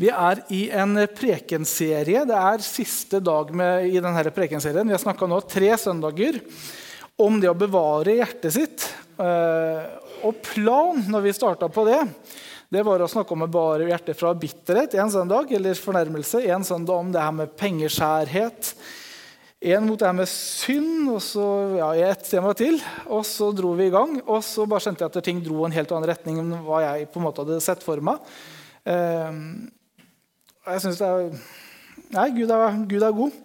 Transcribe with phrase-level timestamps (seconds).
[0.00, 2.22] Vi er i en prekenserie.
[2.24, 4.88] Det er siste dag med, i denne prekenserien.
[4.88, 6.38] Vi har snakka nå tre søndager
[7.20, 8.86] om det å bevare hjertet sitt.
[9.20, 9.90] Eh,
[10.24, 11.98] og plan når vi starta på det,
[12.72, 16.40] det var å snakke om å bevare hjertet fra bitterhet en søndag, eller fornærmelse.
[16.48, 18.70] En søndag om det her med pengeskjærhet.
[19.74, 22.78] En mot det her med synd, og så ja, et tema til.
[23.10, 24.16] Og så dro vi i gang.
[24.22, 27.10] Og så bare skjønte jeg at ting dro en helt annen retning enn hva jeg
[27.12, 28.24] på en måte hadde sett for meg.
[30.60, 31.28] Jeg syns det er
[32.10, 33.36] Nei, Gud er, Gud er, god.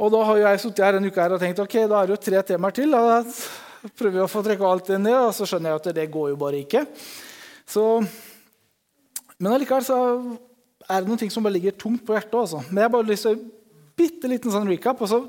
[0.00, 2.14] Og da har jeg sittet her en uke her og tenkt ok, da er det
[2.14, 2.94] jo tre temaer til.
[2.94, 6.04] Da prøver vi å få trekke alt det ned, og så skjønner jeg at det
[6.14, 6.84] går jo bare ikke.
[7.68, 7.82] Så,
[9.40, 9.98] men allikevel så
[10.86, 12.38] er det noen ting som bare ligger tungt på hjertet.
[12.44, 12.62] Også.
[12.70, 13.42] Men jeg har bare lyst til å
[14.00, 15.02] bitte liten sånn recap.
[15.02, 15.20] og så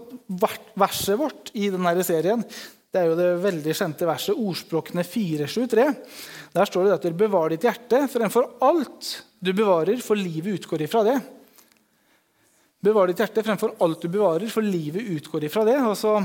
[0.86, 2.46] Verset vårt i denne serien
[2.92, 5.90] det er jo det veldig kjente verset Ordspråkene 473.
[6.54, 10.86] Der står det at dere bevarer ditt hjerte fremfor alt du bevarer, for livet utgår
[10.86, 11.18] ifra det.
[12.82, 15.78] Bevar ditt hjerte fremfor alt du bevarer, for livet utgår ifra det.
[15.82, 16.16] Og så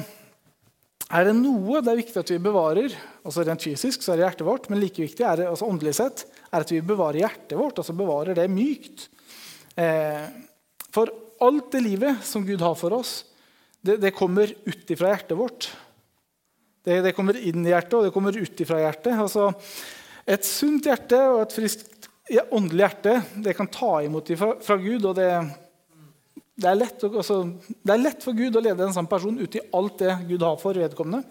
[1.06, 4.26] er det noe det er viktig at vi bevarer, altså rent fysisk så er det
[4.26, 7.56] hjertet vårt, men like viktig er det altså åndelig sett, er at vi bevarer hjertet
[7.56, 9.06] vårt, altså bevarer det mykt.
[9.78, 10.24] Eh,
[10.92, 11.12] for
[11.46, 13.20] alt det livet som Gud har for oss,
[13.80, 15.68] det, det kommer ut ifra hjertet vårt.
[16.86, 19.14] Det, det, kommer inn i hjertet, og det kommer ut ifra hjertet.
[19.14, 19.50] Altså,
[20.26, 21.95] et sunt hjerte og et friskt
[22.50, 25.04] åndelig hjerte det kan ta imot fra, fra Gud.
[25.04, 25.28] og det,
[26.56, 29.58] det, er lett, altså, det, er lett, for Gud å lede en sånn person ut
[29.58, 31.22] i alt det Gud har for vedkommende.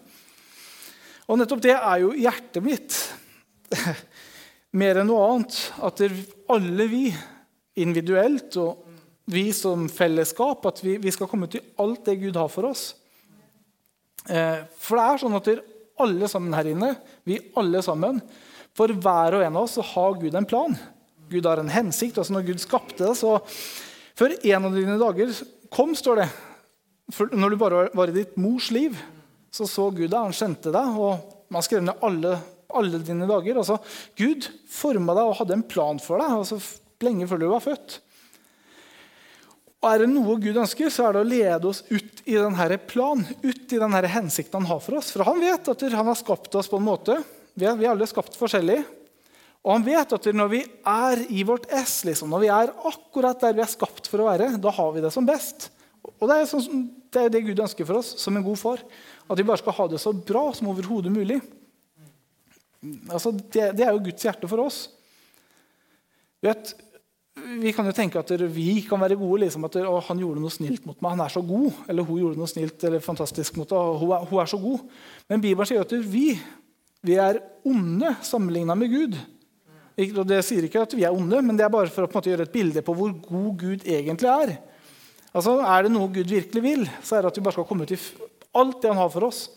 [1.26, 2.98] Og nettopp det er jo hjertet mitt.
[4.80, 5.60] Mer enn noe annet.
[5.84, 6.04] At
[6.54, 7.06] alle vi
[7.82, 8.86] individuelt og
[9.34, 12.92] vi som fellesskap, at vi, vi skal komme til alt det Gud har for oss.
[14.30, 15.50] Eh, for det er sånn at
[16.06, 16.92] alle sammen her inne,
[17.26, 18.22] vi alle sammen,
[18.76, 20.76] for hver og en av oss så har Gud en plan.
[21.32, 22.18] Gud har en hensikt.
[22.18, 23.40] altså Når Gud skapte det, så
[24.16, 25.32] Før en av dine dager
[25.68, 26.30] kom, står det.
[27.12, 28.96] For når du bare var i ditt mors liv,
[29.52, 30.96] så så Gud deg, han kjente deg.
[30.96, 32.38] og Man skrev ned alle,
[32.72, 33.60] alle dine dager.
[33.60, 33.78] altså
[34.16, 36.62] Gud forma deg og hadde en plan for deg altså
[37.04, 38.00] lenge før du var født.
[39.84, 42.78] Og er det noe Gud ønsker, så er det å lede oss ut i denne
[42.90, 45.12] planen, ut i denne hensikten han har for oss.
[45.14, 47.20] For han vet at han har skapt oss på en måte.
[47.56, 48.82] Vi er, vi er alle skapt forskjellig.
[49.66, 53.42] Og han vet at når vi er i vårt ess, liksom, når vi er akkurat
[53.42, 55.72] der vi er skapt for å være, da har vi det som best.
[56.20, 58.84] Og det er, sånn, det er det Gud ønsker for oss som en god far.
[59.26, 61.40] At vi bare skal ha det så bra som overhodet mulig.
[63.10, 64.84] Altså, det, det, er jo Guds hjerte for oss.
[66.46, 66.76] Vet,
[67.36, 69.42] vi kan jo tenke at vi kan være gode.
[69.48, 69.80] Liksom, at
[70.12, 71.16] han gjorde noe snilt mot meg.
[71.16, 71.82] Han er så god.
[71.90, 73.98] Eller hun gjorde noe snilt eller fantastisk mot meg.
[74.04, 74.86] Hun hun er så god.
[75.32, 76.28] Men Bibelen sier at vi,
[77.06, 79.18] vi er onde sammenligna med Gud.
[79.96, 82.32] Og Det sier ikke at vi er onde, men det er bare for å måte,
[82.32, 84.56] gjøre et bilde på hvor god Gud egentlig er.
[85.36, 87.88] Altså, Er det noe Gud virkelig vil, så er det at vi bare skal komme
[87.88, 88.02] til
[88.56, 89.48] alt det han har for oss.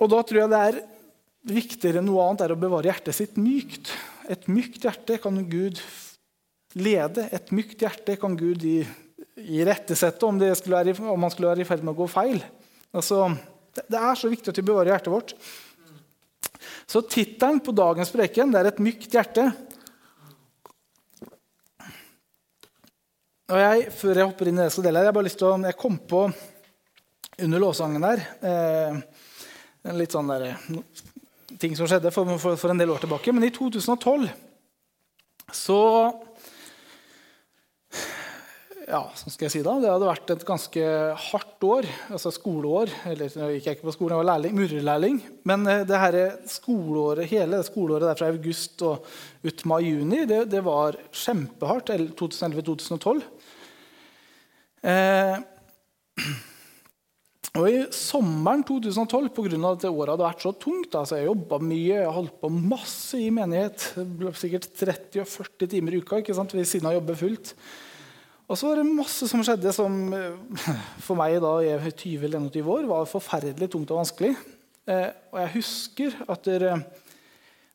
[0.00, 0.82] Og da tror jeg det er
[1.44, 3.92] viktigere enn noe annet er å bevare hjertet sitt mykt.
[4.32, 5.80] Et mykt hjerte kan Gud
[6.74, 7.28] lede.
[7.32, 12.00] Et mykt hjerte kan Gud irettesette om, om man skulle være i ferd med å
[12.02, 12.40] gå feil.
[12.94, 13.28] Altså,
[13.74, 15.34] det er så viktig at vi bevarer hjertet vårt.
[16.86, 19.52] Så tittelen på dagens preken det er 'Et mykt hjerte'.
[23.52, 25.58] Og jeg, Før jeg hopper inn i det jeg dele, jeg bare lyst til å,
[25.60, 26.32] jeg kom på
[27.38, 29.02] under låssangen der eh,
[29.84, 30.56] en litt sånn der,
[31.60, 33.32] ting som skjedde for, for, for, en del år tilbake.
[33.32, 34.30] Men i 2012
[35.52, 35.80] så
[38.84, 40.88] Ja, så skal jeg si da, Det hadde vært et ganske
[41.30, 42.90] hardt år, altså skoleår.
[43.08, 45.20] Eller nå gikk jeg ikke på skolen, jeg var lærling.
[45.48, 46.16] Men eh, det her
[46.52, 49.06] skoleåret, hele skoleåret der fra august og
[49.44, 51.94] ut mai-juni, det, det, var kjempehardt.
[52.20, 53.22] 2011-2012.
[54.84, 55.38] Eh,
[57.62, 59.62] og I sommeren 2012, pga.
[59.70, 63.32] at året hadde vært så tungt altså Jeg jobba mye, jeg holdt på masse i
[63.32, 63.88] menighet.
[63.96, 67.56] Det ble sikkert 30-40 timer i uka ikke sant, ved siden av å jobbe fullt.
[68.44, 70.66] Og så var det masse som skjedde som eh,
[71.06, 74.34] for meg da i 20 eller 21 år var forferdelig tungt og vanskelig.
[74.84, 76.82] Eh, og jeg husker at der,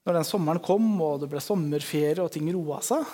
[0.06, 3.08] når den sommeren kom, og det ble sommerferie og ting roa seg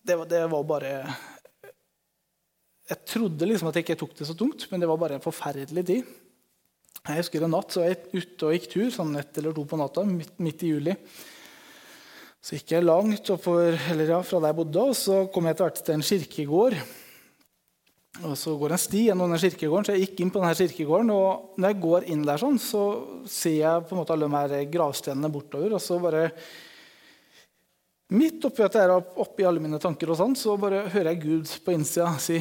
[0.00, 0.94] det det var bare
[2.90, 5.22] jeg trodde liksom at jeg ikke tok det så tungt, men det var bare en
[5.22, 6.08] forferdelig tid.
[7.06, 9.62] Jeg husker en natt så var jeg ute og gikk tur sånn ett eller to
[9.62, 10.96] på natta, midt, midt i juli.
[12.40, 15.56] Så gikk jeg langt oppover, eller ja, fra der jeg bodde, og så kom jeg
[15.56, 16.76] etter hvert til en kirkegård.
[18.24, 21.12] Og så går en sti gjennom den kirkegården, så jeg gikk inn på denne kirkegården.
[21.14, 22.82] Og når jeg går inn der, sånn, så
[23.28, 25.76] ser jeg på en måte alle de her gravstenene bortover.
[25.76, 26.26] Og så bare
[28.10, 31.20] Midt oppi at jeg er oppi alle mine tanker, og sånn, så bare hører jeg
[31.22, 32.40] Gud på innsida si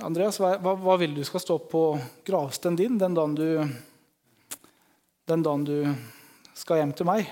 [0.00, 1.82] Andreas, hva, hva, vil du skal stå på
[2.24, 3.44] gravstenen din den dagen du,
[5.28, 5.76] den dagen du
[6.56, 7.28] skal hjem til meg?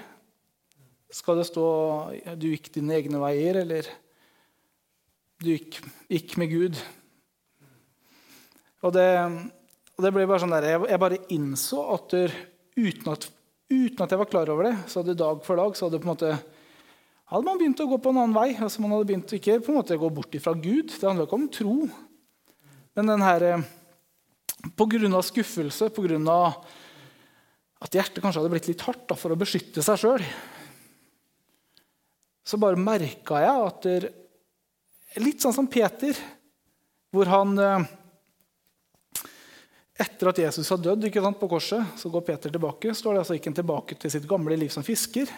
[1.13, 1.65] Skal det stå
[2.41, 3.85] 'du gikk dine egne veier', eller
[5.43, 6.81] 'du gikk, gikk med Gud'?
[8.83, 9.09] Og det,
[9.99, 12.33] og det ble bare sånn der, jeg, jeg bare innså at der,
[12.79, 13.29] uten, at
[13.69, 16.33] uten at jeg var klar over det, så hadde dag for dag så hadde måte
[17.33, 18.49] hadde man begynt å gå på en annen vei.
[18.57, 20.91] altså Man hadde begynt ikke på en måte gå bort fra Gud.
[20.93, 21.77] Det handler ikke om tro.
[22.93, 23.63] Men den her, eh,
[24.77, 26.61] på grunn av skuffelse, på grunn av
[27.81, 30.27] at hjertet kanskje hadde blitt litt hardt da, for å beskytte seg sjøl,
[32.45, 34.13] så bare merka jeg at det,
[35.21, 36.17] Litt sånn som Peter,
[37.13, 37.83] hvor han eh,
[40.01, 42.95] etter at Jesus har dødd sant, på korset, så går Peter tilbake.
[42.97, 45.29] står det altså ikke tilbake til sitt gamle liv som fisker.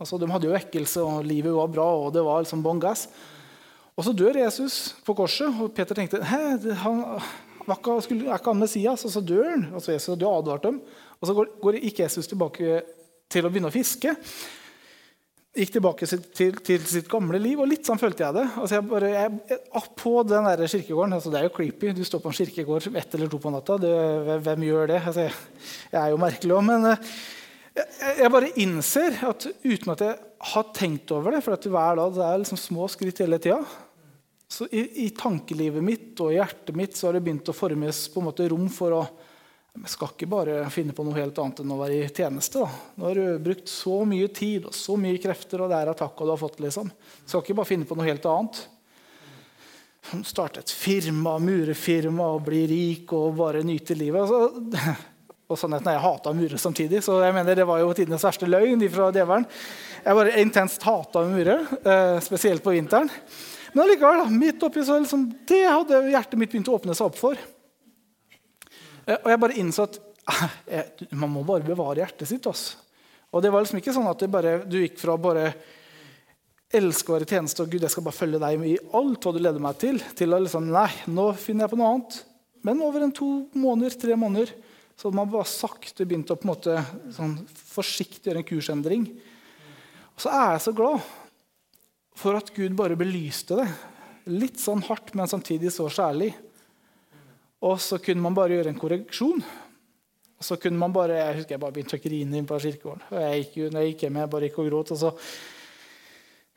[0.00, 3.08] Altså, De hadde jo vekkelse, og livet var bra, og det var liksom bånn gass.
[3.98, 6.40] Og så dør Jesus på korset, og Peter tenkte Hæ,
[6.80, 7.02] han,
[7.68, 9.04] ikke, skulle, er ikke han Messias?
[9.04, 9.66] Og så dør han.
[9.74, 10.80] Altså Jesus hadde jo advart dem.
[11.18, 12.80] Og så går, går ikke Jesus tilbake
[13.28, 14.14] til å begynne å fiske
[15.56, 17.58] gikk tilbake til, til, sitt gamle liv.
[17.60, 18.44] Og litt sånn følte jeg det.
[18.60, 21.94] Altså jeg bare, jeg, på den der kirkegården, altså Det er jo creepy.
[21.96, 23.78] Du står på en kirkegård ett eller to på natta.
[23.82, 23.96] Det,
[24.46, 25.02] hvem gjør det?
[25.02, 25.34] Altså jeg,
[25.90, 26.64] jeg, er jo merkelig òg.
[26.68, 27.12] Men eh,
[28.20, 30.16] jeg, bare innser at uten at jeg
[30.52, 33.62] har tenkt over det For at hver dag det er liksom små skritt hele tida.
[34.48, 38.06] Så i, i, tankelivet mitt og i hjertet mitt så har det begynt å formes
[38.12, 39.02] på en måte rom for å
[39.82, 42.64] vi skal ikke bare finne på noe helt annet enn å være i tjeneste.
[42.64, 42.94] Da.
[42.98, 46.26] Nå har du brukt så mye tid og så mye krefter, og det er takka
[46.26, 46.58] du har fått.
[46.64, 46.90] liksom.
[46.90, 48.62] Jeg skal ikke bare finne på noe helt annet.
[50.26, 54.24] Starte et firma, murefirma og bli rik og bare nyte livet.
[54.24, 54.96] Altså,
[55.48, 58.48] og sannheten er jeg hata murer samtidig, så jeg mener det var jo tidenes verste
[58.48, 59.46] løgn fra djevelen.
[60.04, 63.12] Jeg bare intenst hata mure, eh, spesielt på vinteren.
[63.74, 67.20] Men allikevel, midt oppi så liksom, det hadde hjertet mitt begynt å åpne seg opp
[67.20, 67.48] for.
[69.08, 69.98] Eh, og jeg bare innså at
[70.68, 72.46] eh, man må bare bevare hjertet sitt.
[72.48, 72.76] Også.
[73.32, 75.50] Og det var liksom ikke sånn at bare, du gikk fra bare
[76.68, 79.30] elske å være i tjeneste og Gud, jeg skal bare følge deg i alt hva
[79.32, 82.18] du leder meg til, til å liksom Nei, nå finner jeg på noe annet.
[82.66, 84.52] Men over en to måneder, tre måneder
[84.98, 86.74] så hadde man bare sakte begynt å på en måte
[87.14, 87.36] sånn
[87.70, 89.06] forsiktig gjøre en kursendring.
[90.16, 91.04] Og så er jeg så glad
[92.18, 93.68] for at Gud bare belyste det.
[94.28, 96.32] Litt sånn hardt, men samtidig så kjærlig.
[97.66, 99.44] Og så kunne man bare gjøre en korreksjon.
[100.38, 103.06] Og så kunne man bare, Jeg husker jeg bare begynte å grine inn på kirkegården.
[103.10, 104.92] Og jeg gikk, når jeg gikk hjem, jeg bare gikk og gråt.
[104.94, 105.14] og så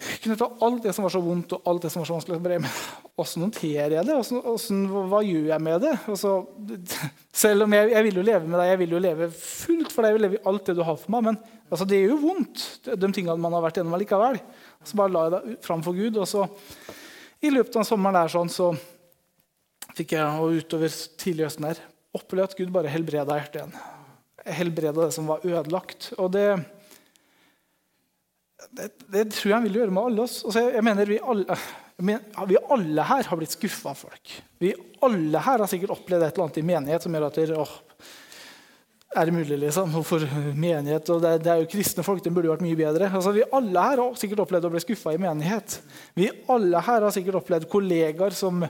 [0.02, 2.16] kunne jeg ta alt det som var så vondt og alt det som var så
[2.18, 2.40] vanskelig.
[2.42, 2.70] Men
[3.16, 4.14] Hvordan noterer jeg det?
[4.18, 5.94] Hvordan, hvordan, hva gjør jeg med det?
[6.22, 6.32] Så,
[7.44, 10.02] selv om jeg, jeg, vil jo leve med deg, jeg vil jo leve fullt for
[10.02, 11.38] deg, jeg vil leve alt det du har for meg, men
[11.70, 14.42] altså, det gjør jo vondt, de tingene man har vært gjennom allikevel.
[14.86, 16.18] Så bare la jeg det fram for Gud.
[16.18, 16.48] Og så
[17.42, 18.72] i løpet av sommeren der sånn, så
[19.98, 21.82] fikk jeg og utover tidlig høsten her,
[22.16, 23.76] oppleve at Gud bare helbreda hjertet igjen.
[24.60, 26.12] Helbreda det som var ødelagt.
[26.18, 26.46] Og det,
[28.72, 30.42] det, det, tror jeg han vil gjøre med alle oss.
[30.48, 31.60] Altså, jeg mener vi alle,
[32.02, 34.34] mener, vi alle her har blitt skuffa av folk.
[34.62, 34.74] Vi
[35.06, 37.78] alle her har sikkert opplevd et eller annet i menighet som gjør at dere, åh,
[39.12, 39.92] er det mulig, liksom?
[39.92, 40.24] Hvorfor
[40.56, 41.10] menighet?
[41.12, 43.10] Og det, det, er jo kristne folk, det burde vært mye bedre.
[43.12, 45.82] Altså, vi alle her har sikkert opplevd å bli skuffa i menighet.
[46.16, 48.64] Vi alle her har sikkert opplevd kollegaer som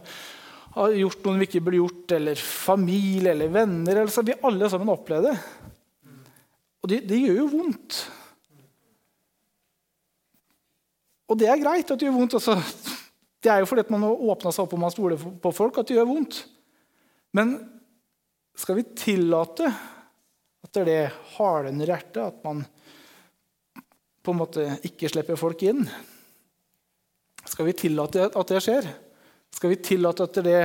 [0.72, 3.92] har gjort noe vi ikke burde gjort, eller familie eller venner.
[3.92, 5.36] Eller så vi alle sammen opplevd det.
[6.82, 8.00] Og det, det, gjør jo vondt.
[11.32, 12.40] Og det er greit at det gjør vondt.
[12.40, 12.58] Altså.
[13.42, 15.90] Det er jo fordi man har åpna seg opp og man stoler på folk, at
[15.90, 16.42] det gjør vondt.
[17.38, 17.56] Men
[18.58, 19.70] skal vi tillate
[20.62, 22.63] at det er det hardner hjertet, at man
[24.22, 25.84] på en måte ikke slipper folk inn?
[27.50, 28.90] Skal vi tillate at det skjer?
[29.51, 30.60] Skal vi tillate at det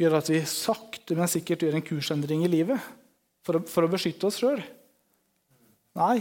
[0.00, 2.82] gjør at vi sakte, men sikkert gjør en kursendring i livet
[3.46, 4.60] for å, for å beskytte oss sjøl?
[5.96, 6.20] Nei.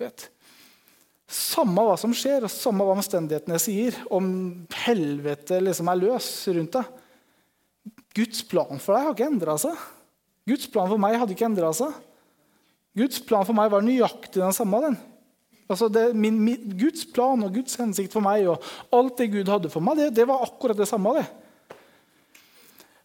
[0.00, 0.28] Vet.
[1.34, 4.26] Samme hva som skjer, og samme hva omstendighetene sier, om
[4.84, 7.00] helvete liksom er løs rundt deg
[8.14, 9.78] Guds plan for deg har ikke endra seg.
[10.46, 11.90] Guds plan for meg hadde ikke endra seg.
[12.94, 14.80] Guds plan for meg var nøyaktig den samme.
[14.84, 14.96] den.
[15.70, 19.48] Altså det, min, min, Guds plan og Guds hensikt for meg og alt det Gud
[19.48, 21.14] hadde for meg, det, det var akkurat det samme.
[21.16, 21.24] det.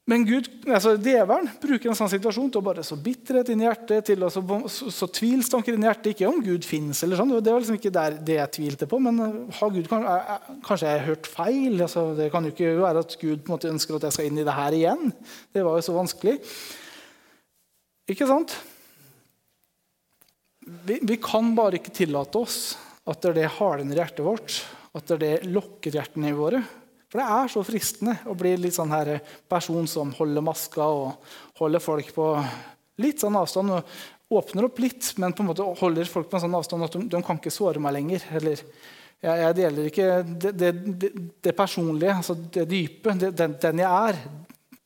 [0.10, 3.68] Men Gud, altså djevelen bruker en sånn situasjon til å bare så bitterhet inn i
[3.68, 6.16] hjertet, til å så, så, så tvilstanker inn i hjertet.
[6.16, 8.98] Ikke om Gud fins, eller sånn, det var liksom ikke der, det jeg tvilte på.
[9.06, 9.22] Men
[9.60, 11.78] har Gud, kanskje jeg har hørt feil?
[11.86, 14.32] Altså, det kan jo ikke være at Gud på en måte ønsker at jeg skal
[14.32, 15.14] inn i det her igjen.
[15.54, 16.40] Det var jo så vanskelig.
[18.10, 18.58] Ikke sant?
[20.86, 22.60] Vi, vi, kan bare ikke tillate oss
[23.10, 24.60] At det hardner hjertet vårt.
[24.98, 26.62] At det lokker hjertene våre.
[27.10, 29.16] For det er så fristende å bli litt sånn her
[29.50, 32.28] person som holder maska og holder folk på
[33.02, 33.74] litt sånn avstand.
[33.74, 36.94] og Åpner opp litt, men på en måte holder folk på en sånn avstand at
[36.94, 38.28] de, de kan ikke såre meg lenger.
[38.38, 40.70] Eller jeg, jeg deler ikke det, det,
[41.02, 41.10] det,
[41.48, 44.22] det, personlige, altså det dype, den, den, jeg er.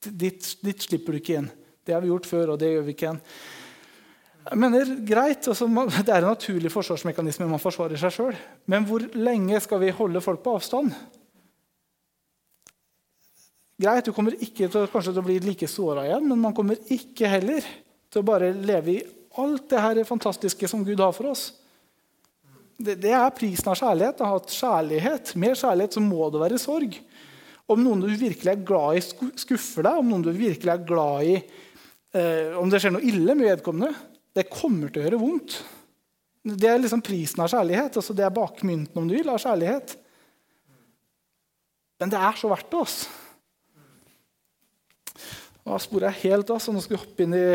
[0.04, 1.52] Dit, ditt slipper du ikke inn.
[1.84, 3.22] Det har vi gjort før, og det gjør vi ikke igjen.
[4.43, 5.67] Jeg mener, greit, altså,
[6.05, 7.47] Det er en naturlig forsvarsmekanisme.
[7.47, 8.39] Man forsvarer seg sjøl.
[8.67, 10.91] Men hvor lenge skal vi holde folk på avstand?
[13.79, 16.79] Greit, Du kommer ikke til, kanskje til å bli like såra igjen, men man kommer
[16.91, 17.65] ikke heller
[18.12, 19.03] til å bare leve i
[19.41, 21.47] alt det her fantastiske som Gud har for oss.
[22.77, 24.21] Det, det er prisen av kjærlighet.
[24.21, 25.35] Å ha kjærlighet.
[25.39, 27.00] Mer kjærlighet, så må det være sorg.
[27.71, 31.29] Om noen du virkelig er glad i, skuffer deg, om noen du virkelig er glad
[31.31, 33.93] i eh, Om det skjer noe ille med vedkommende,
[34.34, 35.60] det kommer til å gjøre vondt.
[36.44, 37.98] Det er liksom prisen av kjærlighet.
[38.00, 39.96] altså Det er bakmynten om du vil, av kjærlighet.
[42.02, 42.80] Men det er så verdt det.
[42.82, 42.98] oss.
[45.63, 47.44] Nå sporer jeg helt av, så nå skal vi hoppe inn i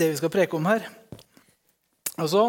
[0.00, 0.82] det vi skal preke om her.
[2.16, 2.48] Altså,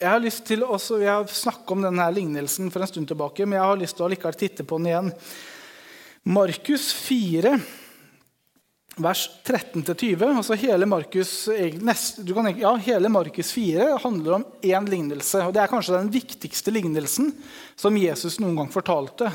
[0.00, 3.44] jeg har lyst til også, Vi har snakka om denne lignelsen for en stund tilbake,
[3.44, 5.12] men jeg har lyst til å likevel titte på den igjen.
[6.24, 7.58] Markus 4
[8.96, 10.36] vers 13-20.
[10.36, 15.42] altså Hele Markus, ja, hele Markus 4 handler om én lignelse.
[15.46, 17.32] og Det er kanskje den viktigste lignelsen
[17.76, 19.32] som Jesus noen gang fortalte.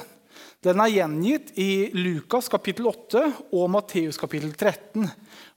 [0.60, 3.22] Den er gjengitt i Lukas kapittel 8
[3.56, 5.06] og Matteus kapittel 13.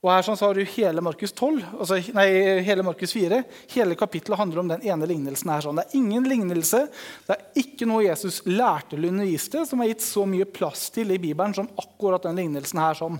[0.03, 2.27] Og her sånn, så har du hele Markus 12, altså, nei,
[2.63, 3.41] hele Markus 4.
[3.75, 5.51] Hele kapittelet handler om den ene lignelsen.
[5.51, 5.63] her.
[5.63, 5.79] Sånn.
[5.79, 6.85] Det er ingen lignelse,
[7.27, 11.11] det er ikke noe Jesus lærte eller underviste, som har gitt så mye plass til
[11.11, 12.95] i Bibelen som akkurat den lignelsen her.
[12.99, 13.19] sånn.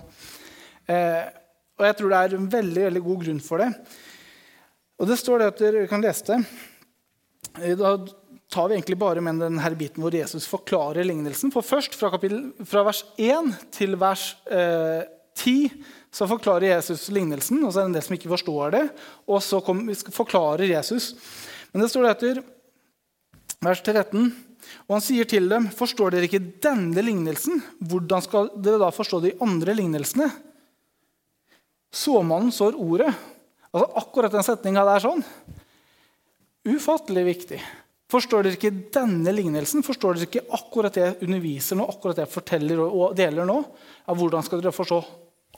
[0.89, 1.23] Eh,
[1.79, 3.69] og jeg tror det er en veldig, veldig god grunn for det.
[5.01, 6.39] Og det står det at dere kan lese det.
[7.61, 7.95] Eh, da
[8.53, 11.51] tar vi egentlig bare med denne biten hvor Jesus forklarer lignelsen.
[11.53, 15.01] For først, fra, kapittel, fra vers 1 til vers eh,
[15.39, 15.73] 10,
[16.13, 17.63] så forklarer Jesus lignelsen.
[17.63, 18.83] Og så er det en del som ikke forstår det.
[19.25, 21.13] Og så kom, forklarer Jesus.
[21.73, 22.43] Men det står det etter
[23.63, 24.27] vers 13.
[24.87, 29.19] Og han sier til dem, 'Forstår dere ikke denne lignelsen?' 'Hvordan skal dere da forstå
[29.21, 30.31] de andre lignelsene?'
[31.93, 33.13] Såmannen sår ordet.
[33.73, 35.23] Altså Akkurat den setninga der sånn.
[36.69, 37.59] Ufattelig viktig.
[38.13, 39.83] Forstår dere ikke denne lignelsen?
[39.85, 43.59] Forstår dere ikke akkurat det jeg underviser nå, akkurat det jeg forteller og deler nå?
[44.05, 44.99] Ja, hvordan skal dere forstå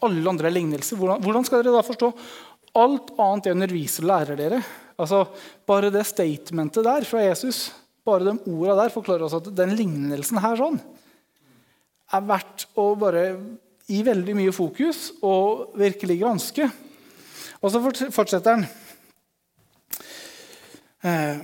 [0.07, 0.99] alle andre lignelser?
[0.99, 2.11] Hvordan, hvordan skal dere da forstå
[2.79, 4.61] alt annet jeg underviser og lærer dere?
[4.95, 5.25] Altså,
[5.67, 7.67] Bare det statementet der fra Jesus,
[8.07, 10.79] bare de orda der, forklarer oss at den lignelsen her sånn
[12.13, 13.23] er verdt å bare
[13.91, 16.69] i veldig mye fokus og virkelig granske.
[17.61, 17.81] Og så
[18.13, 18.65] fortsetter han.
[21.05, 21.43] Eh,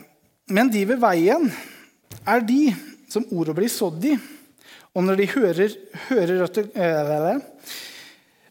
[0.52, 1.48] men de ved veien
[2.26, 2.72] er de
[3.12, 4.16] som ordet blir sådd i.
[4.92, 5.76] Og når de hører,
[6.10, 7.42] hører det, øh,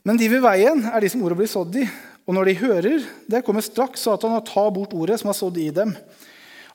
[0.05, 1.89] Men de ved veien er de som ordet blir sådd i.
[2.27, 5.59] Og når de hører det, kommer straks Satan og tar bort ordet som er sådd
[5.59, 5.97] i dem.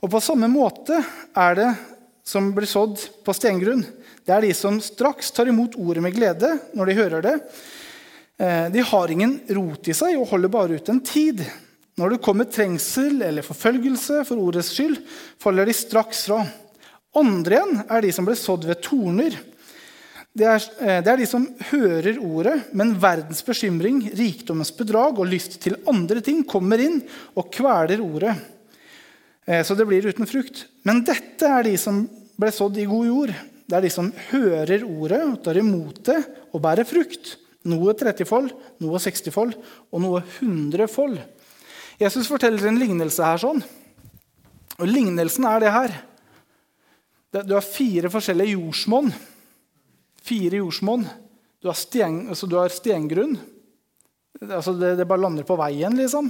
[0.02, 1.00] Og på samme måte
[1.36, 1.70] er det
[2.26, 3.86] som blir sådd på stengrunn.
[4.26, 7.36] Det er de som straks tar imot ordet med glede når de hører det.
[8.42, 11.44] Eh, de har ingen rot i seg og holder bare ut en tid.
[11.96, 14.98] Når det kommer trengsel eller forfølgelse for ordets skyld,
[15.40, 16.42] faller de straks fra.
[17.16, 19.38] Andre igjen er de som ble sådd ved torner.
[20.36, 25.30] Det er, eh, det er, de som hører ordet, men verdens bekymring, rikdommens bedrag og
[25.32, 27.04] lyst til andre ting kommer inn
[27.38, 28.34] og kveler ordet.
[29.46, 30.66] Eh, så det blir uten frukt.
[30.84, 33.38] Men dette er de som ble sådd i god jord.
[33.66, 36.20] Det er de som hører ordet, tar imot det
[36.54, 37.36] og bærer frukt.
[37.66, 38.52] Noe 30-fold,
[38.86, 39.56] noe 60-fold
[39.90, 41.18] og noe 100-fold.
[41.98, 43.42] Jesus forteller en lignelse her.
[43.42, 43.64] sånn.
[44.76, 45.96] Og Lignelsen er det her.
[47.42, 49.10] Du har fire forskjellige jordsmonn.
[50.26, 51.08] Fire jordsmonn.
[51.64, 53.38] Du har, sten, altså du har stengrunn.
[54.46, 56.30] Altså det, det, bare lander på veien, liksom.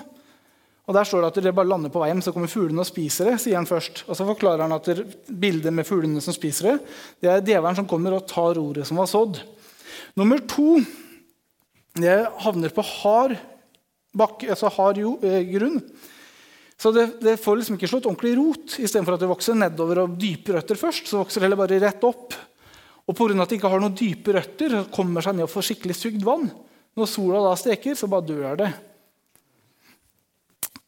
[0.85, 3.31] Og Der står det at det bare lander på veien, så kommer fuglene og spiser
[3.31, 3.39] det.
[3.41, 4.03] sier han først.
[4.07, 4.85] Og Så forklarer han at
[5.25, 6.77] bildet med fuglene som spiser det,
[7.21, 9.41] det er djevelen som kommer og tar ordet som var sådd.
[10.15, 10.79] Nummer to
[11.95, 13.37] det havner på hard,
[14.15, 15.79] bakke, altså hard jo, eh, grunn.
[16.77, 18.75] Så det, det, får liksom ikke slått ordentlig rot.
[18.83, 22.03] Istedenfor at det vokser nedover og dype røtter først, så vokser det heller bare rett
[22.03, 22.35] opp.
[23.07, 23.31] Og pga.
[23.41, 26.49] at det ikke har noen dype røtter, kommer seg ned og får skikkelig sugd vann.
[26.95, 28.73] Når sola da steker, så bare dør det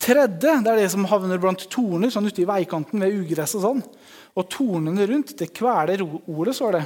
[0.07, 3.55] tredje det er det som havner blant torner sånn ute i veikanten ved ugress.
[3.59, 3.83] Og sånn.
[4.37, 6.83] Og tornene rundt det kveler ordet, står det.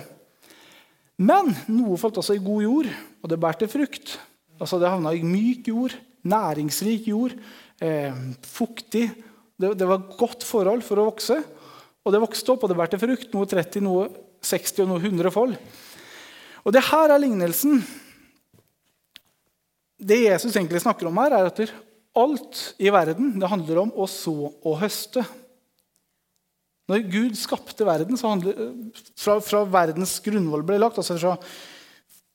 [1.21, 4.15] Men noe falt også i god jord, og det bærte frukt.
[4.61, 7.35] Altså Det havna i myk jord, næringsrik jord,
[7.81, 8.13] eh,
[8.45, 9.09] fuktig.
[9.57, 11.37] Det, det, var godt forhold for å vokse.
[12.01, 13.29] Og det vokste opp, og det bærte frukt.
[13.33, 14.07] Noe 30, noe
[14.41, 15.57] 60 og noe 100 fold.
[16.65, 17.81] Og det her er lignelsen.
[20.01, 21.61] Det Jesus egentlig snakker om her, er at
[22.17, 25.23] alt i verden det handler om å så og høste.
[26.91, 28.57] Når Gud skapte verden, handler,
[29.15, 31.37] fra, fra verdens grunnvoll ble lagt, altså fra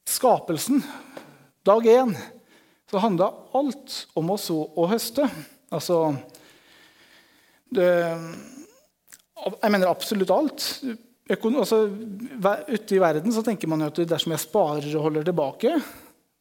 [0.09, 0.81] skapelsen,
[1.67, 2.15] dag én,
[2.87, 5.27] så handla alt om å så og høste.
[5.75, 6.15] Altså
[7.75, 7.89] det,
[9.61, 10.69] Jeg mener absolutt alt.
[11.27, 11.81] Altså,
[12.71, 15.75] ute i verden så tenker man at dersom jeg sparer og holder tilbake,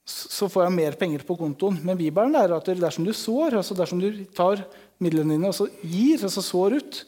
[0.05, 1.79] så får jeg mer penger på kontoen.
[1.81, 4.61] Men Bibelen lærer at dersom du sår, altså dersom du tar
[5.01, 6.99] midlene dine og så gir, altså sår ut,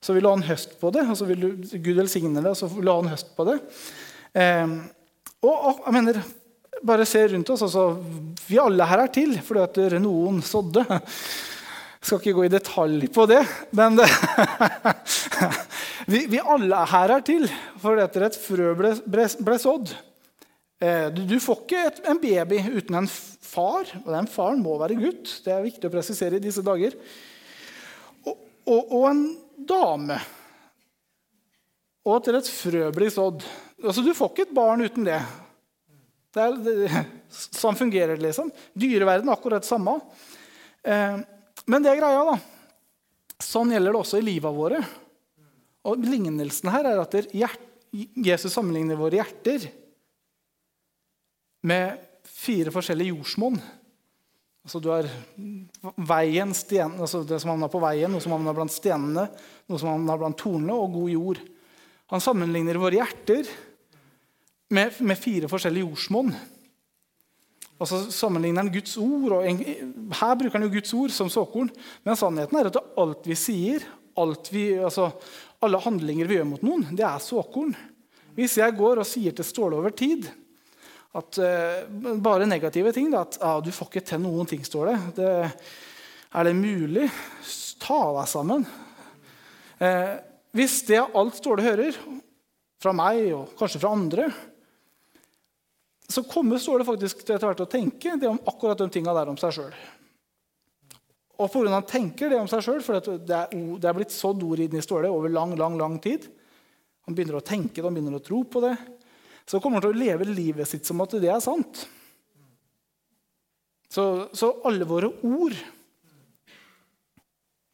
[0.00, 1.04] så vil du ha en høst på det.
[1.04, 3.46] og så vil du, Gud velsigne det, og så vil du ha en høst på
[3.50, 3.58] det.
[4.38, 4.74] Eh,
[5.44, 6.22] og, og, jeg mener,
[6.78, 7.62] Bare se rundt oss.
[7.66, 7.98] altså,
[8.46, 10.84] Vi alle her er til fordi at noen sådde.
[10.86, 13.40] Jeg skal ikke gå i detalj på det,
[13.74, 14.06] men det,
[16.12, 17.48] vi, vi, alle her er til
[17.82, 19.90] fordi at et frø ble, ble, ble sådd.
[20.78, 25.32] Eh, du, får ikke en baby uten en far, og den faren må være gutt.
[25.42, 26.94] Det er viktig å presisere i disse dager.
[28.22, 28.36] Og,
[28.68, 29.24] og, og en
[29.68, 30.20] dame.
[32.06, 33.42] Og at et frø blir sådd.
[33.82, 35.18] Altså, du får ikke et barn uten det.
[36.36, 37.02] det, er, det
[37.62, 38.54] sånn fungerer det, liksom.
[38.78, 39.98] Dyreverden er akkurat det samme.
[40.86, 41.18] Eh,
[41.66, 42.38] men det er greia, da.
[43.42, 44.78] Sånn gjelder det også i livet våre.
[45.90, 49.66] Og Lignelsen her er at Jesus sammenligner våre hjerter
[51.66, 51.98] med
[52.28, 53.58] fire forskjellige jordsmonn.
[54.68, 55.08] Altså du har
[56.10, 59.24] veien, sten, altså det som havna på veien, noe som havna blant stenene,
[59.68, 61.40] noe som havna blant tornene, og god jord.
[62.12, 63.48] Han sammenligner våre hjerter
[64.74, 66.32] med, med fire forskjellige jordsmonn.
[67.78, 69.38] Og så sammenligner han Guds ord.
[69.38, 69.62] og
[70.18, 71.70] Her bruker han jo Guds ord som såkorn.
[72.04, 73.86] Men sannheten er at alt vi sier,
[74.18, 75.12] alt vi, altså,
[75.62, 77.72] alle handlinger vi gjør mot noen, det er såkorn.
[78.36, 80.26] Hvis jeg går og sier til Ståle over tid
[81.16, 83.10] at uh, Bare negative ting.
[83.12, 84.98] Da, at ah, 'du får ikke til noen ting', står det.
[85.16, 85.32] det
[86.28, 87.08] er det mulig?
[87.80, 88.66] Ta deg sammen.
[89.80, 90.16] Uh,
[90.56, 91.96] hvis det er alt Ståle hører,
[92.78, 94.28] fra meg og kanskje fra andre,
[96.08, 99.30] så kommer Ståle faktisk til etter hvert å tenke det om akkurat de tinga der
[99.30, 99.74] om seg sjøl.
[101.38, 104.42] Og fordi han tenker det om seg sjøl, for det er, det er blitt sådd
[104.46, 106.26] ord i Ståle over lang, lang, lang tid
[107.06, 108.74] Han begynner å tenke det, han begynner å tro på det
[109.48, 111.86] så kommer han til å leve livet sitt som at det er sant.
[113.88, 114.04] Så,
[114.36, 115.56] så alle våre ord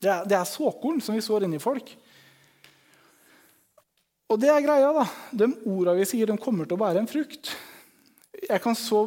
[0.04, 1.88] det er, det er såkorn som vi sår inni folk.
[4.28, 4.90] Og det er greia.
[4.92, 5.04] da.
[5.32, 7.54] De orda vi sier, de kommer til å bære en frukt.
[8.44, 9.06] Jeg kan så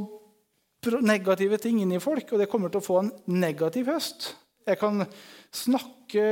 [1.03, 4.32] negative ting inn i folk, og det kommer til å få en negativ høst.
[4.67, 5.06] Jeg kan
[5.53, 6.25] snakke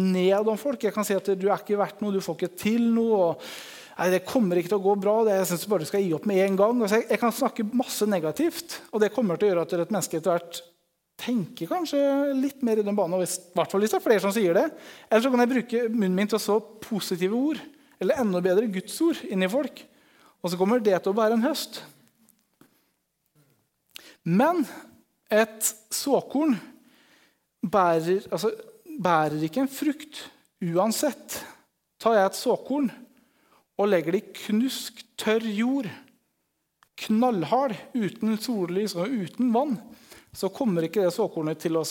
[0.00, 0.82] ned om folk.
[0.82, 3.20] Jeg kan si at du er ikke verdt noe, du får ikke til noe.
[3.20, 5.16] og Nei, det kommer ikke til å gå bra.
[5.26, 6.80] Det, jeg synes bare du skal gi opp med en gang.
[6.82, 9.94] Altså, jeg, jeg, kan snakke masse negativt, og det kommer til å gjøre at et
[9.94, 10.62] menneske etter hvert
[11.24, 12.00] tenker kanskje
[12.34, 13.22] litt mer i den banen.
[13.22, 14.66] I hvert fall hvis det er flere som sier det.
[15.06, 17.60] Eller så kan jeg bruke munnen min til å så positive ord,
[18.02, 19.84] eller enda bedre Guds ord, inn i folk.
[20.42, 21.84] Og så kommer det til å være en høst.
[24.24, 24.64] Men
[25.32, 26.56] et såkorn
[27.62, 28.50] bærer, altså,
[28.98, 30.24] bærer ikke en frukt
[30.64, 31.38] uansett.
[32.02, 32.90] Tar jeg et såkorn
[33.80, 35.88] og legger det i knusk, tørr jord,
[37.04, 39.76] knallhard, uten sollys og uten vann,
[40.34, 41.84] så kommer ikke det såkornet til å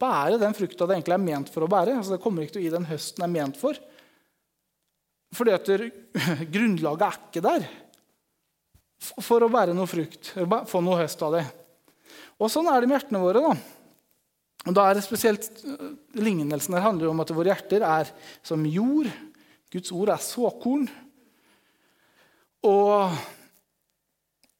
[0.00, 1.96] bære den frukta det egentlig er ment for å bære.
[1.98, 3.78] Altså, det kommer ikke til å gi den høsten det er ment for.
[5.34, 5.70] Fordi at
[6.54, 7.66] grunnlaget er ikke der
[9.04, 10.32] for å bære noe frukt,
[10.70, 11.44] få noe høst av det.
[12.40, 13.42] Og Sånn er det med hjertene våre.
[13.44, 13.54] da.
[14.64, 15.50] Og da er det spesielt
[16.16, 18.10] Lignelsen her handler om at våre hjerter er
[18.46, 19.10] som jord.
[19.74, 20.86] Guds ord er såkorn.
[22.64, 23.12] Og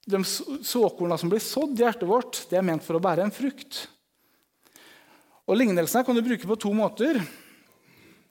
[0.05, 3.33] de såkorna som blir sådd i hjertet vårt, det er ment for å bære en
[3.33, 3.87] frukt.
[5.49, 7.21] Og Lignelsen her kan du bruke på to måter.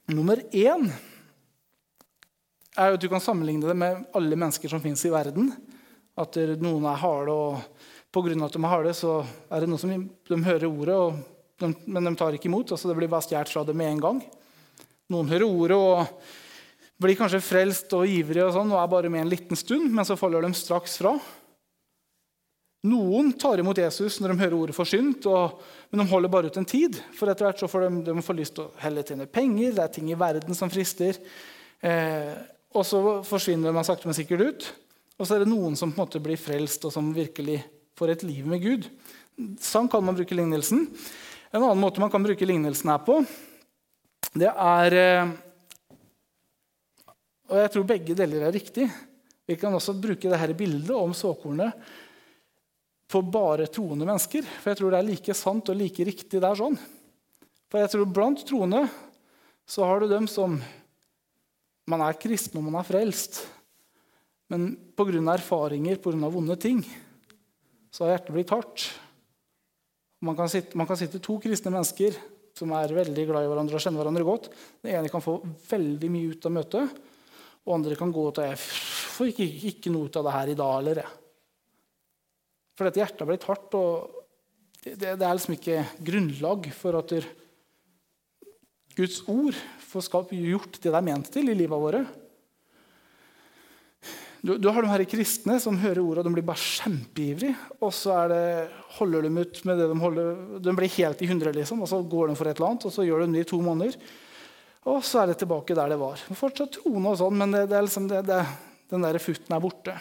[0.10, 0.88] Nummer én
[2.74, 5.52] er at du kan sammenligne det med alle mennesker som fins i verden.
[6.18, 8.34] At noen er harde, og pga.
[8.46, 11.26] at de er harde, så er det noen som de hører ordet,
[11.62, 12.72] de, men de tar ikke imot.
[12.72, 14.24] altså Det blir bare stjålet fra dem med en gang.
[15.14, 16.43] Noen hører ordet, og
[17.04, 20.08] blir kanskje frelst og ivrig og, sånn, og er bare med en liten stund, men
[20.08, 21.14] så faller de straks fra.
[22.84, 26.68] Noen tar imot Jesus når de hører ordet forsynt, men de holder bare ut en
[26.68, 26.98] tid.
[27.16, 29.86] For etter hvert så får de, de får lyst til å heller tjene penger, det
[29.86, 31.20] er ting i verden som frister.
[31.80, 32.34] Eh,
[32.76, 34.68] og så forsvinner de sakte, men sikkert ut.
[35.16, 37.62] Og så er det noen som på en måte blir frelst, og som virkelig
[38.00, 38.90] får et liv med Gud.
[39.64, 40.88] Sånn kan man bruke lignelsen.
[41.54, 43.22] En annen måte man kan bruke lignelsen her på,
[44.34, 45.34] det er eh,
[47.54, 48.88] Og jeg tror begge deler er riktig.
[49.46, 51.76] Vi kan også bruke dette bildet om såkornet
[53.14, 54.42] på bare troende mennesker.
[54.58, 56.80] For jeg tror det er like sant og like riktig der sånn.
[57.70, 58.88] For jeg tror blant troende
[59.70, 60.58] så har du dem som
[61.84, 63.42] Man er kristen og man er frelst.
[64.48, 65.20] Men pga.
[65.34, 66.30] erfaringer, pga.
[66.32, 66.80] vonde ting,
[67.92, 68.86] så har hjertet blitt hardt.
[70.24, 72.16] Man kan, sitte, man kan sitte to kristne mennesker
[72.56, 74.48] som er veldig glad i hverandre og kjenner hverandre godt.
[74.80, 77.02] Den ene kan få veldig mye ut av møtet,
[77.64, 80.52] og andre kan gå ut og jeg får ikke, ikke noe ut av det her
[80.52, 80.74] i dag.
[80.82, 81.04] eller
[82.76, 84.20] For dette hjertet har blitt hardt, og
[84.84, 87.16] det, det, er liksom ikke grunnlag for at
[88.98, 89.56] Guds ord
[89.88, 92.04] får gjort det det er ment til i livet våre.
[94.44, 97.56] Du, du, har de her kristne som hører ordet, og de blir bare kjempeivrige.
[97.80, 98.44] Og så det,
[98.98, 102.02] holder de ut med det de holder De blir helt i hundre, liksom, og så
[102.04, 103.96] går de for et eller annet, og så gjør de det i to måneder.
[104.90, 106.20] Og så er det tilbake der det var.
[106.36, 109.96] Fortsatt troende og sånn, men det, det er liksom den der futten er borte.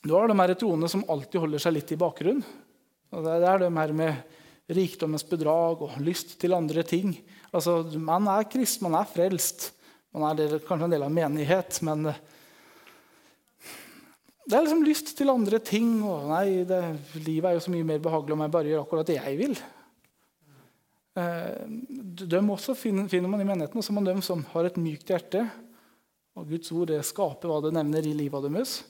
[0.00, 2.44] Du har de her troende som alltid holder seg litt i bakgrunnen.
[3.10, 7.12] Og det er de her med rikdommens bedrag og lyst til andre ting.
[7.52, 9.70] Altså, Man er kristen, man er frelst.
[10.14, 12.08] Man er kanskje en del av menighet, men
[14.50, 16.00] det er liksom lyst til andre ting.
[16.02, 16.80] og nei, det,
[17.22, 19.54] Livet er jo så mye mer behagelig om jeg bare gjør akkurat det jeg vil.
[21.20, 21.66] Eh,
[22.30, 25.44] dem også finner, man i menigheten, og så man dem som har et mykt hjerte.
[26.38, 28.80] Og Guds ord det skaper hva det nevner i livet deres.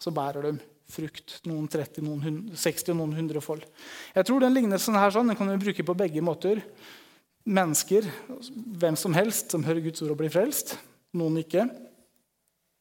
[0.00, 0.56] Så bærer de
[0.90, 1.38] frukt.
[1.48, 3.64] Noen 30, noen 60 og noen 100 fold.
[4.14, 6.60] Jeg tror den lignelsen her sånn, den kan vi bruke på begge måter.
[7.44, 8.06] Mennesker,
[8.80, 10.76] hvem som helst, som hører Guds ord og blir frelst.
[11.16, 11.66] Noen ikke.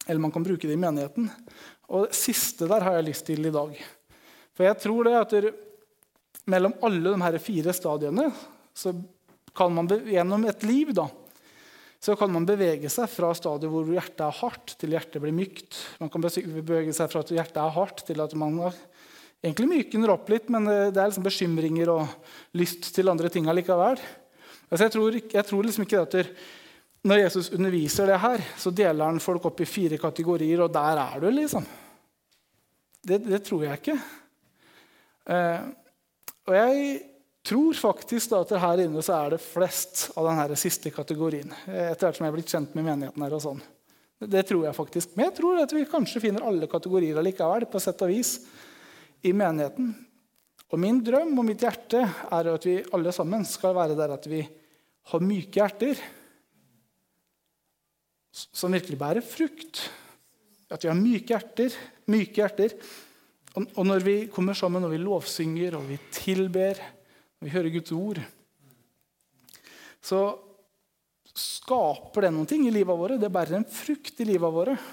[0.08, 1.29] Eller man kan bruke det i menigheten.
[1.91, 3.75] Og det siste der har jeg lyst til i dag.
[4.53, 5.53] For jeg tror det at
[6.49, 8.27] mellom alle de her fire stadiene
[8.73, 8.93] så
[9.55, 11.07] kan man gjennom et liv da,
[12.03, 15.77] så kan man bevege seg fra stadiet hvor hjertet er hardt, til hjertet blir mykt.
[16.01, 18.57] Man kan bevege seg fra at hjertet er hardt, til at man
[19.39, 24.03] egentlig mykner opp litt, men det er liksom bekymringer og lyst til andre ting allikevel.
[24.67, 26.19] Altså jeg tror, jeg tror liksom ikke at
[27.03, 30.99] når Jesus underviser det her, så deler han folk opp i fire kategorier, og der
[31.03, 31.65] er du, liksom.
[33.03, 33.97] Det, det tror jeg ikke.
[35.27, 35.71] Uh,
[36.47, 37.01] og jeg
[37.43, 41.51] tror faktisk da, at her inne så er det flest av denne siste kategorien.
[41.67, 43.62] Etter hvert som jeg er blitt kjent med menigheten her og sånn.
[44.23, 45.15] Det tror jeg faktisk.
[45.17, 48.38] Men jeg tror at vi kanskje finner alle kategorier likevel, på sett og vis,
[49.23, 49.91] i menigheten.
[50.73, 54.27] Og min drøm og mitt hjerte er at vi alle sammen skal være der at
[54.32, 54.41] vi
[55.12, 55.99] har myke hjerter
[58.34, 59.84] som virkelig bærer frukt.
[60.73, 61.75] At vi har myke hjerter.
[62.10, 62.73] Myke hjerter.
[63.62, 66.79] Og når vi kommer sammen og vi lovsynger og vi tilber,
[67.43, 68.19] vi hører Guds ord,
[70.03, 70.23] så
[71.34, 73.19] skaper det noen ting i livet vårt.
[73.21, 74.91] Det bærer en frukt i livet vårt.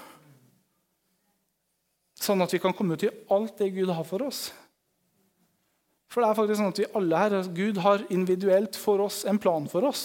[2.21, 4.49] Sånn at vi kan komme ut i alt det Gud har for oss.
[6.11, 9.39] For det er faktisk sånn at vi alle her, Gud har individuelt for oss en
[9.41, 10.03] plan for oss.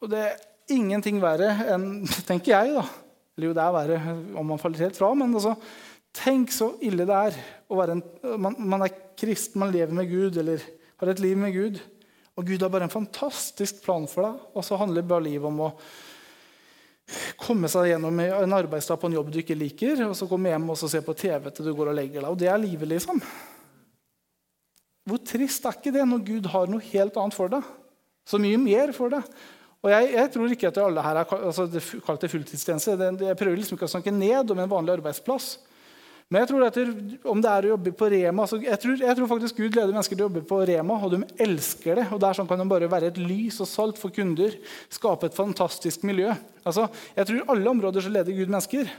[0.00, 0.38] Og det er
[0.72, 2.86] ingenting verre enn tenker jeg da.
[3.36, 5.54] Eller jo, det er verre om man faller helt fra, men altså,
[6.16, 8.02] tenk så ille det er å være en
[8.40, 10.62] man, man, er kristen, man lever med Gud eller
[10.98, 11.80] har et liv med Gud.
[12.38, 15.64] Og Gud har bare en fantastisk plan for deg, og så handler bare livet om
[15.66, 15.72] å
[17.40, 20.68] komme seg gjennom en arbeidsdag på en jobb du ikke liker, og så komme hjem
[20.70, 22.30] og se på TV til du går og legger deg.
[22.30, 23.22] Og det er livet, liksom.
[25.08, 27.64] Hvor trist er ikke det når Gud har noe helt annet for deg?
[28.28, 29.24] Så mye mer for deg.
[29.78, 31.68] Og jeg, jeg, tror ikke at alle her er altså,
[32.04, 32.96] kalt det fulltidstjeneste.
[33.22, 35.52] Jeg prøver liksom ikke å snakke ned om en vanlig arbeidsplass.
[36.28, 36.78] Men jeg tror at
[37.32, 39.94] om det er å jobbe på Rema så jeg, tror, jeg, tror, faktisk Gud leder
[39.94, 42.04] mennesker til å jobbe på Rema, og de elsker det.
[42.12, 44.58] og Der sånn kan de bare være et lys og salt for kunder.
[44.92, 46.34] Skape et fantastisk miljø.
[46.68, 46.84] Altså,
[47.16, 48.92] jeg tror alle områder så leder Gud mennesker.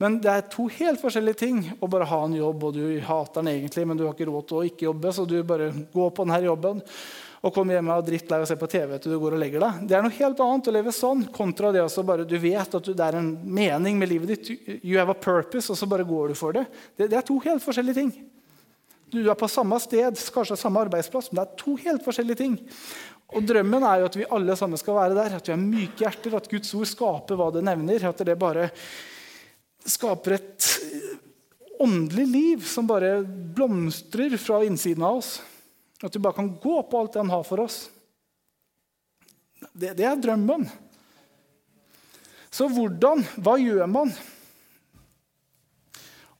[0.00, 3.44] Men det er to helt forskjellige ting å bare ha en jobb, og du hater
[3.44, 6.10] den egentlig, men du har ikke råd til å ikke jobbe, så du bare går
[6.16, 6.80] på denne jobben
[7.44, 9.80] og komme hjem og drittlei og se på TV til du går og legger deg.
[9.88, 12.88] Det er noe helt annet å leve sånn kontra det å bare du vet at
[12.88, 14.80] det er en mening med livet ditt.
[14.80, 16.64] You have a purpose, og så bare går du for det.
[16.96, 18.14] Det, det er to helt forskjellige ting.
[19.12, 22.56] Du er på samme sted, kanskje samme arbeidsplass, men det er to helt forskjellige ting.
[23.34, 26.06] Og Drømmen er jo at vi alle sammen skal være der, at vi har myke
[26.06, 28.08] hjerter, at Guds ord skaper hva det nevner.
[28.08, 28.70] At det bare
[29.84, 30.68] skaper et
[31.84, 35.36] åndelig liv som bare blomstrer fra innsiden av oss.
[36.04, 37.86] At vi bare kan gå på alt det han har for oss.
[39.72, 40.66] Det, det er drømmen.
[42.52, 43.24] Så hvordan?
[43.40, 44.12] Hva gjør man?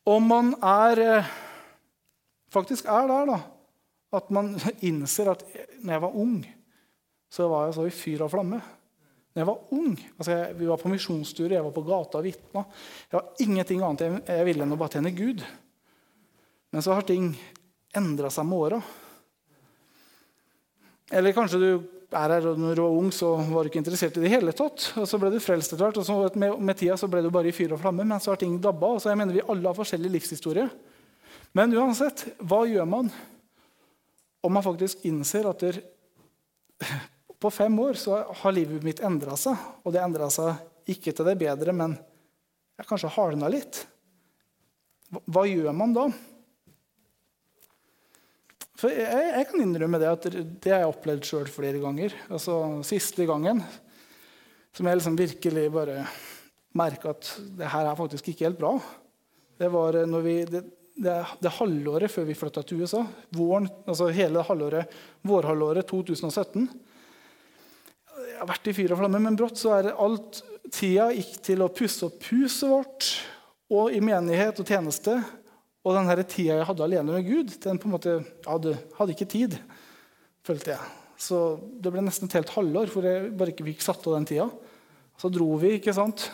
[0.05, 1.33] Om man er, eh,
[2.53, 3.41] faktisk er der, da,
[4.15, 4.53] At man
[4.87, 5.41] innser at
[5.83, 6.37] når jeg var ung,
[7.27, 8.61] så var jeg så i fyr og flamme.
[9.35, 12.25] Når jeg var ung, altså jeg, Vi var på misjonsturer, jeg var på gata og
[12.25, 12.65] vitna.
[13.11, 15.43] Jeg var ingenting annet jeg, jeg ville enn å bare tjene Gud.
[16.71, 17.33] Men så har ting
[17.97, 18.83] endra seg med åra.
[21.13, 21.69] Eller kanskje du
[22.15, 24.87] er her når du var ung, så var du ikke interessert i det hele tatt.
[25.01, 27.31] Og så ble du frelst etter hvert, og så med, med, tida så ble du
[27.35, 28.07] bare i fyr og flamme.
[28.07, 28.95] Men så har ting dabba.
[28.95, 30.69] Og Så jeg mener vi alle har forskjellig livshistorie.
[31.55, 33.11] Men uansett, hva gjør man
[34.45, 35.81] om man faktisk innser at der,
[37.43, 39.59] på fem år så har livet mitt endra seg?
[39.85, 41.97] Og det endra seg ikke til det bedre, men
[42.79, 43.85] jeg kanskje hardna litt.
[45.31, 46.09] Hva gjør man da?
[48.85, 52.13] For jeg, jeg, kan innrømme det at det har jeg opplevd sjøl flere ganger.
[52.29, 53.63] Altså Siste gangen
[54.77, 56.03] som jeg liksom virkelig bare
[56.77, 58.75] merka at det her er faktisk ikke helt bra,
[59.57, 60.61] det var når vi, det,
[61.01, 63.01] det, det halvåret før vi flytta til USA.
[63.33, 64.93] Våren, altså hele halvåret,
[65.25, 66.67] vårhalvåret 2017.
[68.19, 70.43] Jeg har vært i fyr og flamme, men brått så er alt
[70.75, 73.09] tida gikk til å pusse opp huset vårt
[73.73, 75.17] og i menighet og tjeneste.
[75.85, 79.29] Og den tida jeg hadde alene med Gud, den på en måte, jeg hadde, ikke
[79.29, 79.59] tid.
[80.45, 80.93] følte jeg.
[81.17, 84.27] Så det ble nesten et helt halvår for jeg bare ikke fikk satt av den
[84.29, 84.49] tida.
[85.21, 86.27] Så dro vi, ikke sant.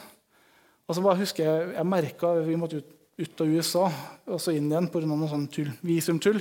[0.89, 2.89] Og så bare husker Jeg jeg merka vi måtte ut,
[3.21, 3.85] ut, av USA
[4.27, 5.07] og så inn igjen pga.
[5.07, 6.41] noe sånn tull, visumtull.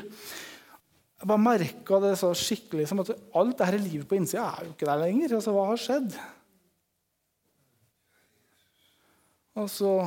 [1.19, 4.73] Jeg bare merka det så skikkelig som at alt dette livet på innsida er jo
[4.73, 5.35] ikke der lenger.
[5.35, 6.19] Altså, Hva har skjedd?
[9.59, 9.97] Og så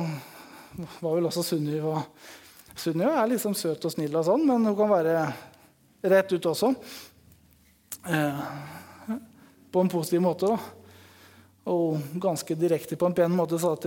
[1.03, 2.01] var vel også Sunniva
[2.75, 5.17] Sunniva er liksom søt og snill, og sånn, men hun kan være
[6.13, 6.73] rett ut også.
[8.09, 8.39] Eh,
[9.71, 10.49] på en positiv måte.
[10.49, 10.57] da.
[11.71, 13.85] Og ganske direkte på en pen måte sa at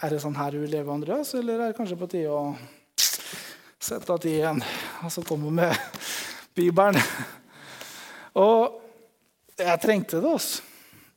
[0.00, 2.54] er det sånn her du vil leve, Andreas, eller er det kanskje på tide å
[3.80, 4.62] sette av tid igjen?
[5.04, 5.76] Og så kommer hun med
[6.56, 6.96] Bibelen.
[8.40, 8.80] Og
[9.60, 10.30] jeg trengte det.
[10.30, 10.62] altså.